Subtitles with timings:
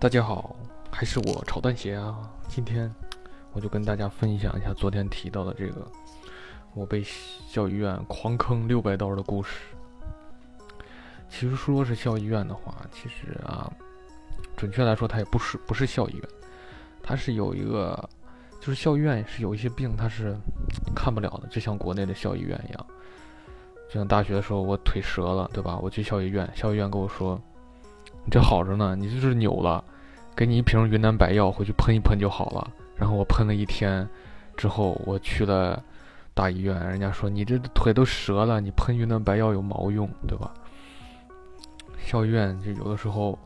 [0.00, 0.56] 大家好，
[0.90, 2.18] 还是我炒蛋鞋啊！
[2.48, 2.90] 今天
[3.52, 5.86] 我就跟大家分享一下昨天提到的这个
[6.72, 7.04] 我被
[7.46, 9.60] 校医院狂坑六百刀的故事。
[11.28, 13.70] 其实说是校医院的话，其实啊，
[14.56, 16.22] 准确来说它也不是不是校医院，
[17.02, 18.08] 它是有一个，
[18.58, 20.34] 就是校医院是有一些病它是
[20.96, 22.86] 看不了的，就像国内的校医院一样。
[23.86, 25.78] 就像大学的时候我腿折了，对吧？
[25.78, 27.38] 我去校医院，校医院跟我说。
[28.30, 29.82] 这好着呢，你就是扭了，
[30.36, 32.70] 给你一瓶云南白药回去喷一喷就好了。
[32.96, 34.08] 然后我喷了一天，
[34.56, 35.82] 之后我去了
[36.34, 40.52] 大医院，人家说你这腿都折了，你喷云南白药有毛用，对吧？
[41.98, 43.38] 校医院就有的时候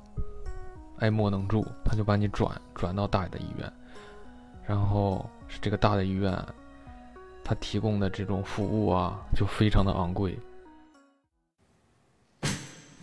[0.99, 3.73] 爱莫能助，他就把你转转到大的医院，
[4.67, 6.37] 然后是这个大的医院，
[7.43, 10.39] 他提供的这种服务啊，就非常的昂贵。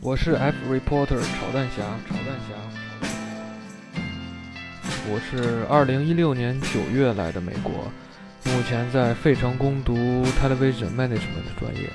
[0.04, 2.56] 我是 F reporter 炒蛋侠，炒蛋侠。
[5.08, 7.72] 我是二零一六年九月来的美国，
[8.46, 9.94] 目前在费城攻读
[10.40, 11.88] television management 的专业。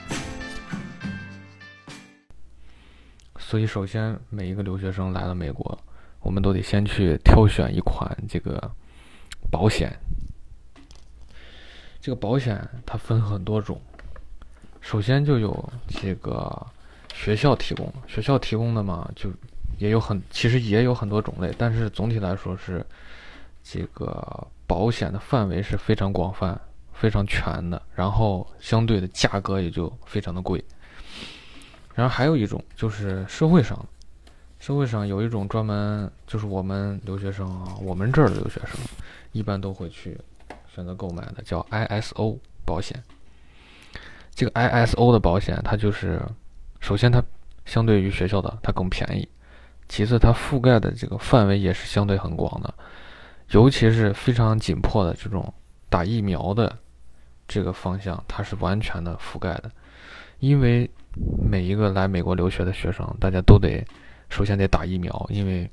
[3.41, 5.77] 所以，首先每一个留学生来了美国，
[6.21, 8.71] 我们都得先去挑选一款这个
[9.51, 9.93] 保险。
[12.01, 13.81] 这个保险它分很多种，
[14.81, 16.65] 首先就有这个。
[17.17, 19.31] 学校提供，学校提供的嘛，就
[19.79, 22.85] 也有很，其实也有很多种类，但是总体来说是
[23.65, 26.61] 这个保险的范围是非常广泛、
[26.93, 30.63] 非常全的，然后相对的价格也就非常的贵。
[31.95, 33.83] 然后还有一种就是社会上，
[34.61, 38.79] 社会上有一种专门就是我们留学生啊，我们这儿的留学生
[39.33, 40.17] 一般都会去
[40.73, 42.37] 选择购买的，叫 ISO
[42.67, 43.03] 保险。
[44.35, 46.21] 这个 ISO 的保险，它就是。
[46.87, 47.21] 首先，它
[47.65, 49.27] 相对于学校的它更便宜；
[49.89, 52.73] 其次，它覆盖的这个范围也是相对很广的，
[53.51, 55.53] 尤其是非常紧迫的这种
[55.89, 56.79] 打疫苗的
[57.49, 59.71] 这个方向，它是完全的覆盖的。
[60.39, 60.89] 因为
[61.51, 63.85] 每一个来美国留学的学生，大家都得
[64.31, 65.69] 首先得打疫苗，因为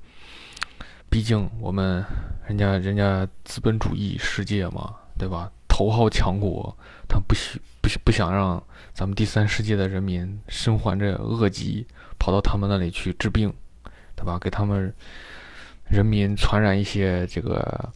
[1.12, 2.04] 毕竟我们
[2.48, 5.52] 人家人家资本主义世界嘛，对吧？
[5.74, 6.78] 头号强国，
[7.10, 8.64] 他不希不不想让
[8.94, 11.88] 咱们第三世界的人民身患着恶疾，
[12.20, 13.52] 跑到他们那里去治病，
[14.16, 14.38] 对吧？
[14.40, 14.94] 给他们
[15.90, 17.90] 人民传染一些这个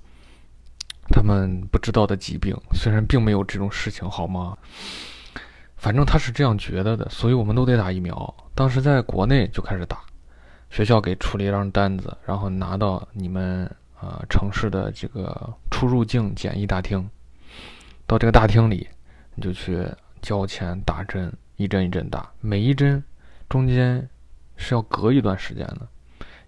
[1.10, 4.58] 他们不知道的疾病，虽然并没有这种事情，好吗？
[5.76, 8.36] 反正他是这样觉得的，所以我们都得打疫苗。
[8.56, 10.00] 当时在国内就开始打，
[10.72, 17.08] 学校给出了一张单子，然后拿到你们啊城市的这个出入境检疫大厅。
[18.08, 18.88] 到这个大厅里，
[19.36, 19.86] 你就去
[20.22, 23.04] 交钱打针，一针一针打，每一针
[23.50, 24.10] 中间
[24.56, 25.86] 是要隔一段时间的，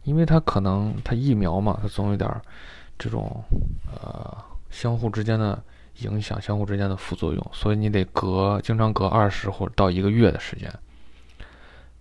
[0.03, 2.33] 因为它可能它疫苗嘛，它总有点
[2.97, 3.43] 这种
[3.91, 4.37] 呃
[4.69, 5.61] 相互之间的
[5.97, 10.73] 影响，相互之间的副作用，所以你得隔经常隔二十或者到一个月的时间。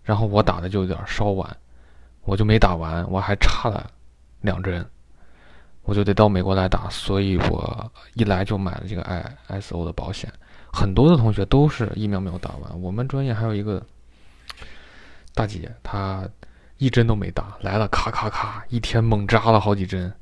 [0.04, 1.56] 然后我打的就有点稍晚，
[2.22, 3.90] 我就没打完，我还差了
[4.40, 4.88] 两针。
[5.88, 9.02] 我就得到美国来打，所以我一来就买了这个
[9.48, 10.30] ISO 的保险。
[10.70, 12.82] 很多的同学都是疫苗没有打完。
[12.82, 13.82] 我们专业还有一个
[15.32, 16.28] 大姐，她
[16.76, 20.12] 一针都没打，来了咔咔咔，一天猛扎了好几针，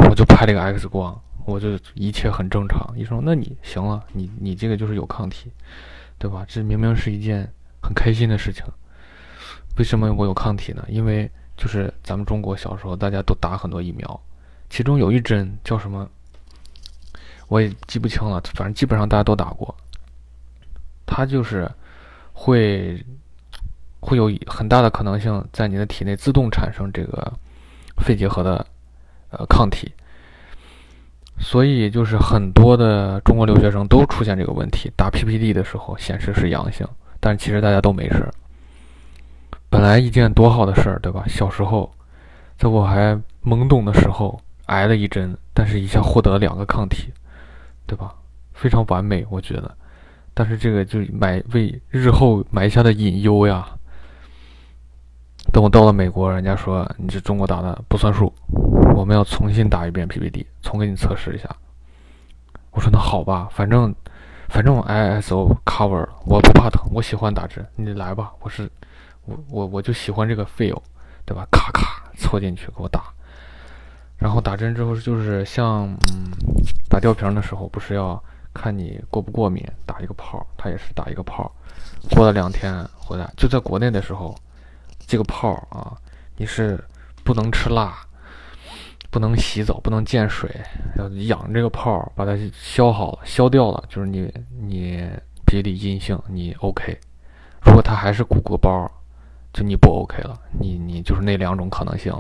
[0.08, 2.96] 我就拍了个 X 光，我就一切很正常。
[2.96, 5.50] 医生说：“那你行了，你你这个就是有抗体，
[6.18, 6.44] 对吧？
[6.46, 8.64] 这明明是一件很开心的事情。
[9.76, 10.84] 为什么我有抗体呢？
[10.88, 11.28] 因为
[11.60, 14.20] 就是咱们中国小时候大家都打很多疫苗，
[14.70, 16.08] 其中有一针叫什么？”
[17.48, 19.74] 我也记不清了，反正基本上大家都打过。
[21.04, 21.70] 它就是
[22.32, 23.04] 会
[23.98, 27.32] 会有很大的可能性在你的体内自动产生这个
[27.98, 28.64] 肺结核的
[29.30, 29.92] 呃抗体，
[31.40, 36.86] 所以就是很多的中国留学生都出现这个问题，打 PPD 的时候显示是阳性，
[37.18, 38.32] 但其实大家都没事。
[39.70, 41.24] 本来一件多好的事儿，对吧？
[41.26, 41.90] 小时候
[42.58, 47.10] 在我还懵懂的时候挨了一针，但是一下获得了两个抗体。
[47.86, 48.14] 对吧？
[48.52, 49.76] 非常完美，我觉得。
[50.32, 53.66] 但是这个就埋为日后埋下的隐忧呀。
[55.52, 58.32] 等我到了美国，人家说你这中国打的不算数，
[58.94, 61.48] 我们要重新打一遍 PPD，重给你测试一下。
[62.70, 63.92] 我说那好吧，反正
[64.48, 68.30] 反正 ISO cover，我不怕疼，我喜欢打针，你来吧。
[68.38, 68.70] 我是
[69.48, 70.80] 我我就喜欢这个 feel，
[71.24, 71.46] 对吧？
[71.50, 73.12] 咔咔搓进去给我打。
[74.16, 76.30] 然后打针之后就是像嗯
[76.88, 78.22] 打吊瓶的时候，不是要
[78.52, 81.50] 看你过不过敏，打一个泡，他也是打一个泡。
[82.10, 84.34] 过了两天回来，就在国内的时候，
[85.06, 85.96] 这个泡啊，
[86.36, 86.82] 你是
[87.24, 87.98] 不能吃辣，
[89.10, 90.50] 不能洗澡，不能见水，
[90.96, 95.08] 要养这个泡，把它消好，消掉了，就是你你
[95.46, 96.98] 鼻里阴性，你 OK。
[97.62, 98.90] 如果它还是鼓鼓包，
[99.52, 102.14] 就你不 OK 了，你你就是那两种可能性。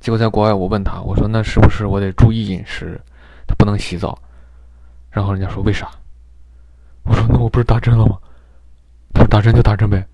[0.00, 3.00] 结果在国外，我问他，我说那是不是我得注意饮食？
[3.46, 4.18] 他不能洗澡。
[5.10, 5.90] 然后人家说为啥？
[7.04, 8.16] 我说那我不是打针了吗？
[9.12, 10.04] 他说打针就打针呗，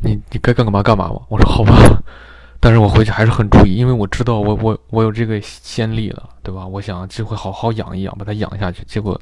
[0.00, 1.20] 你你该干嘛干嘛嘛。
[1.28, 2.02] 我说好吧，
[2.58, 6.66] 但是我回去还是很注意，因为我知道我我我有这个先例了，对吧？
[6.66, 8.82] 我想这回好好养一养，把它养下去。
[8.84, 9.18] 结果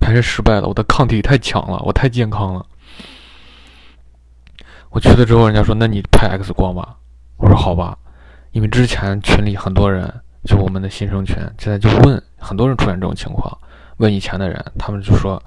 [0.00, 2.64] 还是失败了，我的抗体太强了，我太健康了。
[4.92, 6.96] 我去了之后，人家说那你拍 X 光吧。
[7.38, 7.98] 我说好吧。
[8.52, 10.12] 因为之前群里很多人，
[10.44, 13.50] 就我们的新生群，现在就问很多人出现这种情况，
[13.96, 15.42] 问以前的人，他们就说，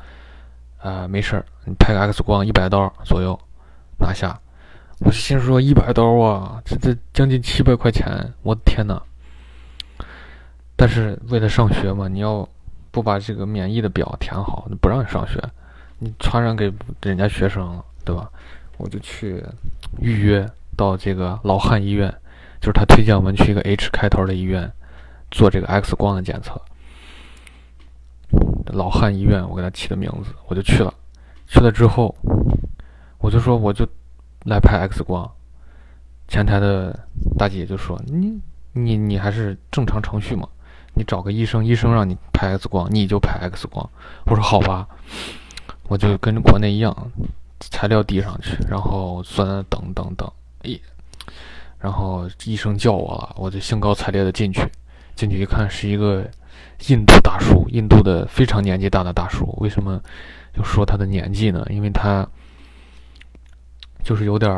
[0.82, 3.40] 呃，没事儿，你拍个 X 光，一百刀左右
[4.00, 4.36] 拿下。
[5.02, 9.00] 我心说一百刀啊，这这将近七百块钱，我的天呐！
[10.76, 12.48] 但是为了上学嘛，你要
[12.90, 15.40] 不把这个免疫的表填好，不让你上学，
[16.00, 18.28] 你传染给人家学生了，对吧？
[18.78, 19.44] 我就去
[20.00, 22.14] 预约到这个老汉医院。
[22.62, 24.72] 就是他推荐我们去一个 H 开头的医院
[25.30, 26.60] 做这个 X 光的检测。
[28.68, 30.92] 老汉医院，我给他起的名字，我就去了。
[31.48, 32.16] 去了之后，
[33.20, 33.88] 我就说我就
[34.46, 35.30] 来拍 X 光。
[36.28, 36.98] 前台的
[37.38, 38.42] 大姐就说：“你
[38.74, 40.48] 你你还是正常程序嘛，
[40.96, 43.88] 你找个医生，医生让你拍 X 光，你就拍 X 光。”
[44.26, 44.88] 我说：“好吧。”
[45.88, 47.12] 我就跟国内一样，
[47.60, 50.32] 材料递上去，然后坐那等等等。
[50.64, 50.80] 咦。
[51.80, 54.62] 然后医生叫我了，我就兴高采烈的进去。
[55.16, 56.26] 进去一看，是一个
[56.88, 59.56] 印度大叔，印度的非常年纪大的大叔。
[59.60, 60.02] 为什么
[60.54, 61.66] 就说他的年纪呢？
[61.70, 62.28] 因为他
[64.04, 64.52] 就是有点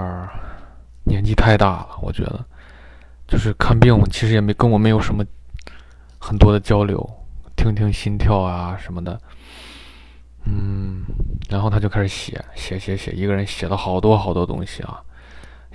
[1.04, 2.44] 年纪太大了，我觉得。
[3.28, 5.22] 就是看病，其实也没跟我没有什么
[6.18, 7.08] 很多的交流，
[7.58, 9.20] 听听心跳啊什么的。
[10.50, 11.04] 嗯，
[11.50, 15.04] 然后他就开始写，写写写，一个人写了好多好多东西啊。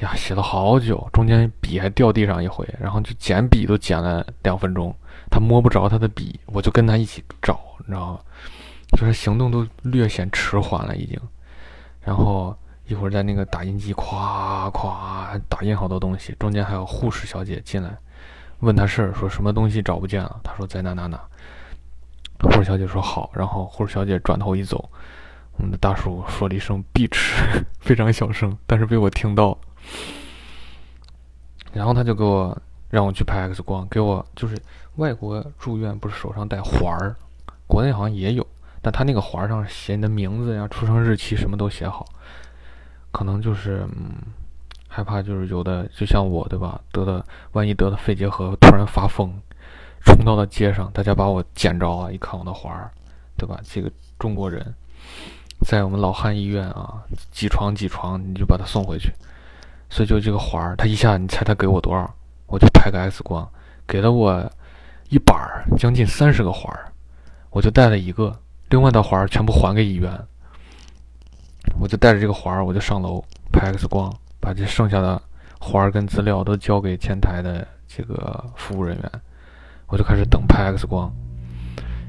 [0.00, 4.94] 呀，写了好久，中间笔还掉地上一回，然后就捡笔都捡了两分钟。
[5.30, 8.20] 他摸不着他的笔，我就跟他一起找，你知道吗？
[8.92, 11.20] 就是行动都略显迟缓了已经。
[12.00, 17.96] 然后一会儿在那个打印机咵咵打印好多东西，中间还有护士小姐进来
[18.60, 20.40] 问他事儿，说什么东西找不见了。
[20.42, 21.20] 他说在哪哪哪。
[22.42, 24.88] 护士小姐说好，然后护士小姐转头一走，
[25.56, 27.36] 我们的大叔说了一声 “bitch”，
[27.80, 29.56] 非常小声，但是被我听到。
[31.72, 32.56] 然后他就给我
[32.90, 34.56] 让我去拍 X 光，给我就是
[34.96, 37.16] 外国住院不是手上戴环儿，
[37.66, 38.46] 国内好像也有，
[38.82, 42.04] 但他那个环儿上写你的名字呀、出生日期什么都写好，
[43.10, 44.12] 可能就是嗯
[44.88, 49.32] 害怕就是有的就像我对吧，得了万一得了肺结核突然发疯，
[50.04, 52.90] 冲到了街上，大家把我捡着了，一看我的环儿，
[53.36, 53.60] 对吧？
[53.64, 54.74] 这个中国人
[55.66, 59.12] 在我们老汉医院啊，几床几床你就把他送回去。
[59.90, 62.14] 所以就这个环儿，他一下你猜他给我多少？
[62.46, 63.46] 我就拍个 X 光，
[63.86, 64.50] 给了我
[65.10, 66.90] 一板儿，将近三十个环儿，
[67.50, 68.34] 我就带了一个，
[68.70, 70.10] 另外的环儿全部还给医院。
[71.78, 75.20] 我就带着这个环儿，我就上楼拍 X 光，把这剩下的
[75.60, 79.12] 环儿跟资料都交给前台的这个服务人员，
[79.92, 81.12] 我就开始等拍 X 光。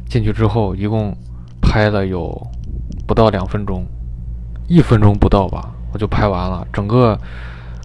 [0.07, 1.13] 进去之后，一共
[1.61, 2.47] 拍了有
[3.05, 3.85] 不到两分钟，
[4.67, 6.65] 一分钟不到吧，我就拍完了。
[6.71, 7.19] 整个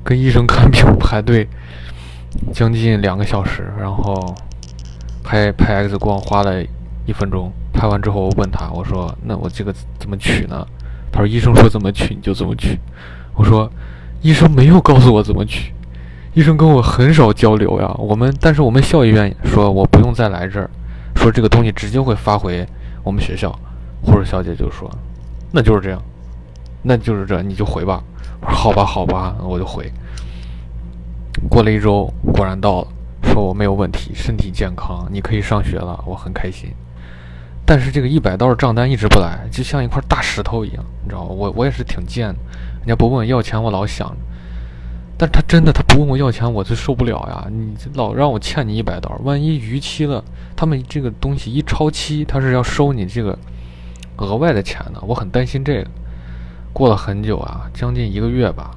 [0.05, 1.49] 跟医生 看病排队
[2.53, 4.35] 将近两个小时，然后
[5.25, 6.63] 拍拍 X 光花了
[7.05, 7.53] 一分钟。
[7.73, 10.67] 拍完之后，我问他，我说：“那我这个怎么取呢？”
[11.13, 12.79] 他说：“医生说怎么取你就怎么取。”
[13.35, 13.71] 我说
[14.21, 15.73] ：“医生没有告诉我怎么取，
[16.39, 17.93] 医生跟我很少交流呀。
[17.99, 20.71] 我们但是我们校医院说我不用再来这儿，
[21.17, 22.65] 说这个东西直接会发回
[23.03, 23.51] 我们学校。”
[24.07, 24.89] 护士小姐就说
[25.51, 26.01] ：“那就是这样，
[26.81, 28.01] 那就是这，你就回吧。
[28.41, 29.93] ”：“好吧，好吧，我就回。”
[31.51, 32.89] 过了一周，果然到了，
[33.25, 36.71] 说我没有问题，身体健康，你可以上学了，我很开心。
[37.67, 41.23] 但是这个一百刀的账单一直不来，就像一块大石头一样，你知道？
[41.23, 42.37] 我我也是挺贱的，
[42.79, 44.17] 人家不问我要钱，我老想。
[45.19, 47.49] 但他真的他不问我要钱，我就受不了呀！
[47.51, 50.23] 你老让我欠你一百刀，万一逾期了，
[50.55, 53.37] 他们这个东西一超期，他是要收你这个
[54.19, 55.91] 额外的钱的，我很担心这个。
[56.73, 58.71] 过了很久啊，将近一个月吧，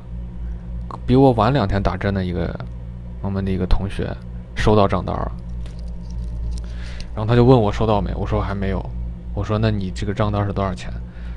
[1.05, 2.59] 比我晚两天打针的一个
[3.21, 4.09] 我们的一个同学
[4.55, 5.31] 收到账单了。
[7.13, 8.11] 然后他就问我收到没？
[8.15, 8.83] 我说还没有。
[9.35, 10.91] 我说那你这个账单是多少钱？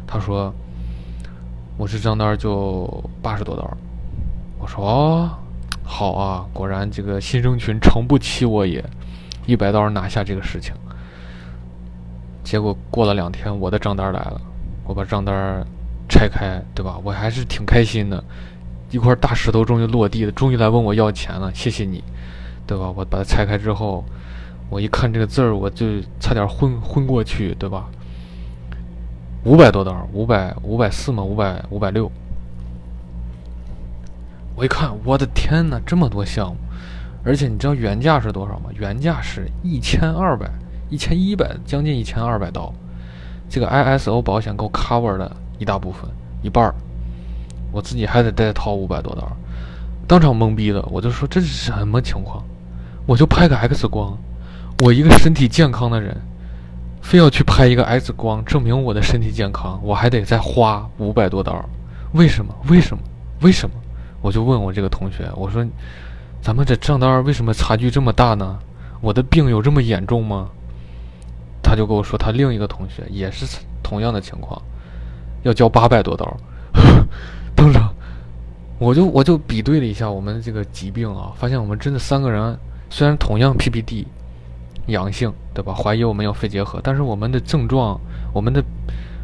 [0.07, 0.51] 他说
[1.77, 2.89] 我这账单就
[3.21, 3.77] 八十多刀。
[4.65, 5.31] 我说哦，
[5.83, 8.83] 好啊，果然这个新生群诚不欺我也，
[9.45, 10.75] 一百刀拿下这个事情。
[12.43, 14.41] 结果过了两天，我的账单来了，
[14.87, 15.63] 我把账单
[16.09, 16.99] 拆开，对吧？
[17.05, 18.25] 我还是挺开心的，
[18.91, 22.03] 一块大石头终于落地了，终于来问我要钱了，谢谢你，
[22.67, 22.91] 对吧？
[22.97, 24.03] 我把它拆开之后。
[24.71, 27.85] 我一看这个字儿，我就差点昏昏过去，对吧？
[29.45, 31.23] 五百多刀，五百五百四嘛？
[31.23, 32.11] 五百五百六。
[34.57, 36.57] 我一看，我的天哪，这么多项目，
[37.25, 38.71] 而且你知道原价是多少吗？
[38.75, 40.49] 原价是一千二百，
[40.89, 42.73] 一千一百，将近一千二百刀。
[43.49, 46.09] 这个 ISO 保险够 cover 了一大部分，
[46.43, 46.75] 一半儿。
[47.73, 49.37] 我自己还得再掏五百多刀，
[50.07, 50.87] 当场懵逼了。
[50.91, 52.45] 我就说这是什么情况？
[53.07, 54.17] 我就拍个 X 光。
[54.79, 56.17] 我一个身体健康的人，
[57.03, 61.69] 非要去拍一个 X 光证明我的身体健康，我还得再花五百多刀，
[62.13, 62.55] 为什么？
[62.69, 63.03] 为什么？
[63.41, 63.75] 为什么？
[64.25, 65.63] 我就问我这个同学，我说
[66.41, 68.59] ：“咱们这账单为什么差距这么大呢？
[69.03, 70.49] 我的病有这么严重吗？”
[71.63, 73.45] 他就跟我说，他另一个同学也是
[73.83, 74.59] 同样的情况，
[75.43, 76.35] 要交八百多刀。
[77.55, 77.93] 当场，
[78.79, 84.07] 我就我就比对了一下我们这个疾病啊，发现我们真的三个人虽然同样 PPD。
[84.87, 85.75] 阳性，对吧？
[85.75, 88.01] 怀疑我们有肺结核，但是我们的症状，
[88.35, 88.63] 我们的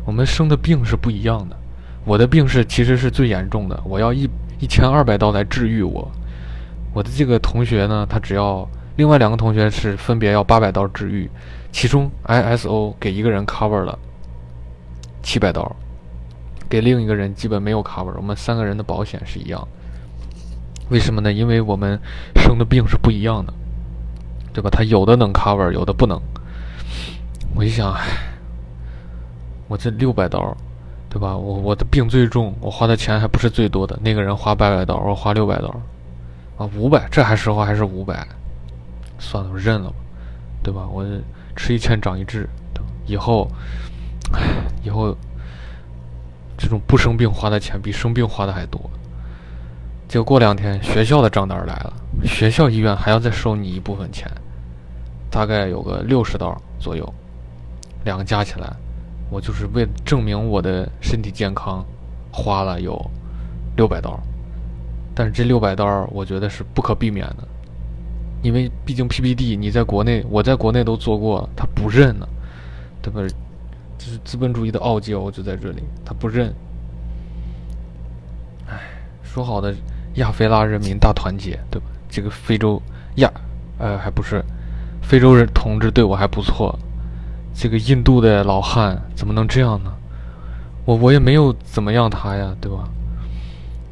[0.07, 1.57] 我们生的病是不一样的。
[2.07, 4.27] 我的病是其实是最严重的，我要一
[4.61, 6.11] 一千二百刀来治愈我。
[6.93, 11.31] 我的这个同学呢，他只要另外两个同学是分别要八百刀治愈，
[11.73, 13.99] 其中 ISO 给一个人 cover 了
[15.23, 15.75] 七百刀，
[16.69, 18.13] 给另一个人基本没有 cover。
[18.17, 19.67] 我们三个人的保险是一样，
[20.91, 21.33] 为什么呢？
[21.33, 21.99] 因为我们
[22.37, 23.53] 生的病是不一样的。
[24.53, 24.69] 对吧？
[24.69, 26.21] 他有的能 cover，有的不能。
[27.55, 27.97] 我一想，
[29.69, 30.57] 我这六百刀，
[31.11, 31.37] 对吧？
[31.37, 33.99] 我我的病最重，我花的钱还不是最多的。
[34.01, 35.69] 那个人花八百刀，我花六百刀，
[36.57, 38.25] 啊，五百，这还时候还是五百，
[39.19, 39.97] 算了，我认了吧，
[40.63, 40.87] 对吧？
[40.89, 41.05] 我
[41.57, 42.49] 吃一堑长一智，
[43.07, 43.51] 以后，
[44.33, 44.41] 唉，
[44.85, 45.13] 以后
[46.57, 48.81] 这种不生病花的钱比生病花的还多。
[50.07, 51.93] 结果过两天，学校的账单来了，
[52.25, 54.31] 学校医院还要再收你一部分钱，
[55.29, 57.15] 大概有个六十刀左右，
[58.05, 58.73] 两个加起来，
[59.31, 61.85] 我就是为了证明我的身体健康，
[62.31, 63.01] 花了有
[63.77, 64.19] 六百刀。
[65.15, 67.49] 但是这六百刀，我觉得是不可避免的，
[68.43, 72.27] 因为毕竟 PPD 你在国内，我在国内都做过，他不认呢，
[73.01, 73.21] 对吧？
[73.99, 76.55] 就是资本主义的傲娇就在这里，他不认。
[78.67, 78.79] 唉，
[79.23, 79.75] 说好的。
[80.15, 81.87] 亚非拉人民大团结，对吧？
[82.09, 82.83] 这个非洲
[83.19, 83.31] 亚，
[83.79, 84.45] 呃，还不是
[85.01, 86.77] 非洲人同志对我还不错。
[87.55, 89.93] 这个印度的老汉怎么能这样呢？
[90.87, 92.89] 我我也没有怎么样他呀，对吧？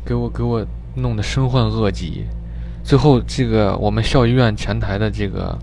[0.04, 2.26] 给我给我弄得身患恶疾。
[2.82, 5.56] 最后这个我们校医院前台的这个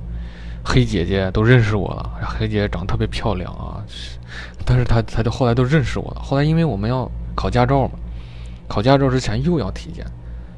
[0.63, 2.11] 黑姐姐都认识我了。
[2.21, 3.81] 黑姐姐长得特别漂亮啊，
[4.63, 6.21] 但是她她就后来都认识我了。
[6.21, 7.93] 后来因为我们要考驾照嘛，
[8.67, 10.05] 考驾照之前又要体检。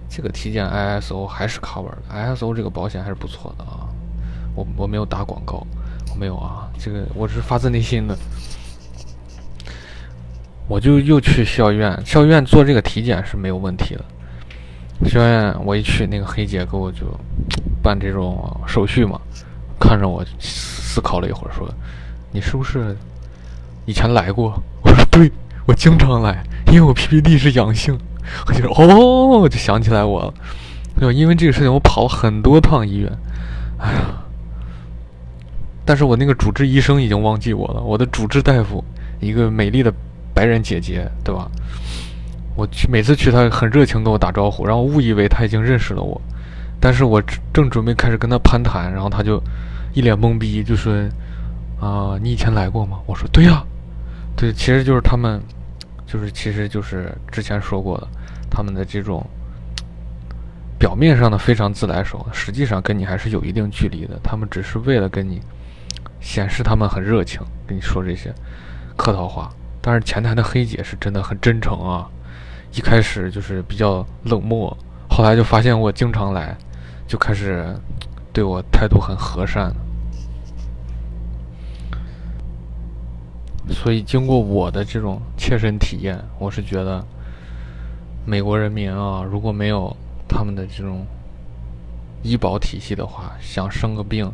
[0.10, 3.88] 这个体检 ISO 还是 cover 的，ISO 这个保险还是不错的啊。
[4.56, 5.66] 我我没有打广告，
[6.20, 8.18] 没有啊，这个我是发自内心的。
[10.68, 14.04] 我就又去校医院，校医院做这个体检是没有问题的。
[15.10, 17.06] 校医院我一去，那个黑姐给我就
[17.82, 19.20] 办这种手续嘛，
[19.80, 21.70] 看着我思考了一会儿，说
[22.34, 22.98] ：“你是不是
[23.86, 25.32] 以前来过？”我说：“对，
[25.66, 27.98] 我经常来，因为我 PPD 是阳性。”
[28.46, 30.34] 我就说：“哦，我就想起来我了，
[31.00, 31.14] 对吧？
[31.14, 33.10] 因为这个事情，我跑了很多趟医院。
[33.78, 34.00] 哎呀，
[35.88, 38.84] 但是我那个主治医生已经忘记我了，我的主治大夫，
[39.20, 39.92] 一个美丽的。”
[40.38, 41.50] 白人姐姐，对吧？
[42.56, 46.22] 我去每次去，她很热情跟我打招呼，然后误以为她已经认识了我，
[46.80, 47.20] 但是我
[47.52, 49.42] 正准备开始跟她攀谈，然后她就
[49.96, 50.94] 一脸懵逼，就说
[51.82, 53.64] ：“啊，你以前来过吗？”我说：“对呀，
[54.36, 55.42] 对，其实就是他们，
[56.06, 58.08] 就是其实就是之前说过的，
[58.48, 59.26] 他们的这种
[60.78, 64.20] 表面上的非常自来熟，实际上跟你还是有一定距离的。
[64.24, 65.42] 他们只是为了跟你
[66.20, 68.34] 显示他们很热情，跟你说这些
[68.96, 72.10] 客套话。”但是前台的黑姐是真的很真诚啊，
[72.74, 74.76] 一开始就是比较冷漠，
[75.10, 76.58] 后来就发现我经常来，
[77.08, 77.74] 就开始
[78.34, 79.74] 对我态度很和善。
[83.70, 87.06] 所以经过我的这种切身体验，我是觉得
[88.26, 89.96] 美国人民啊，如果没有
[90.28, 91.06] 他们的这种
[92.24, 94.30] 医保体系的话，想生个病。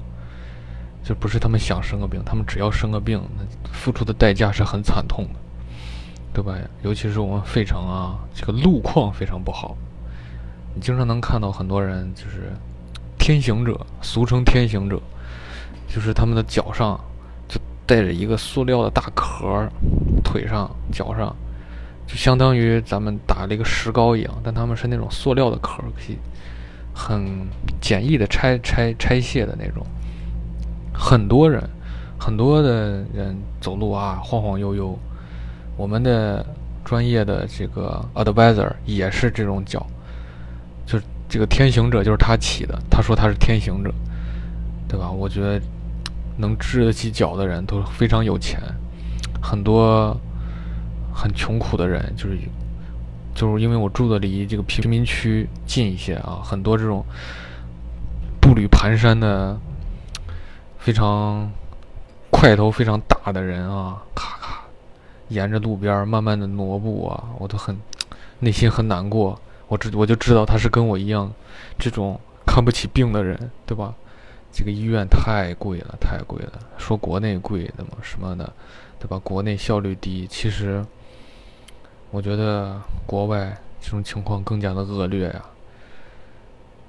[1.03, 3.43] 这不是他们想生个病，他们只要生个病，那
[3.74, 5.39] 付出的代价是很惨痛的，
[6.33, 6.55] 对吧？
[6.81, 9.75] 尤其是我们费城啊，这个路况非常不好，
[10.74, 12.53] 你经常能看到很多人就是
[13.19, 14.98] 天行者，俗称天行者，
[15.89, 16.98] 就是他们的脚上
[17.50, 19.69] 就带着一个塑料的大壳，
[20.24, 21.36] 腿上、脚上，
[22.07, 26.18] 就相当于咱们打了一个石膏一样，但他们是那种塑料的壳，可以
[26.94, 27.46] 很
[27.81, 29.85] 简易的拆拆拆卸的那种。
[30.94, 31.62] 很多人，
[32.20, 34.98] 很多的人走路啊晃晃悠悠。
[35.75, 36.46] 我们的
[36.86, 39.86] 专业的这个 advisor 也是这种脚，
[40.86, 42.79] 就是这个天行者就是他起的。
[42.90, 43.92] 他说他是天行者，
[44.88, 45.10] 对吧？
[45.10, 45.60] 我觉得
[46.38, 48.62] 能治得起脚的人都非常有钱。
[49.42, 50.16] 很多
[51.12, 52.38] 很穷苦的人，就是
[53.34, 57.03] 就是因为我住的离这个贫民区近一些啊，很多这种
[58.40, 59.60] 步履蹒跚的。
[60.83, 61.50] 非常
[62.29, 64.63] 块头非常大的人啊，咔咔，
[65.29, 67.79] 沿着路边慢慢的挪步啊，我都很
[68.39, 69.39] 内心很难过。
[69.69, 71.31] 我知我就知道他是跟我一样，
[71.79, 73.93] 这种看不起病的人，对吧？
[74.51, 76.59] 这个医院太贵了，太贵了。
[76.77, 78.51] 说国内贵的嘛，什么的，
[79.00, 79.17] 对吧？
[79.24, 80.85] 国内效率低，其实
[82.11, 85.46] 我觉得国外这种情况更加的恶劣呀。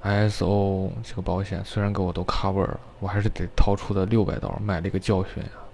[0.05, 5.65] ISO 这个保险虽然给我都 cover 了，我还是得掏出的六百刀买了一个教训啊，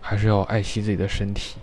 [0.00, 1.56] 还是要爱惜自己的身体。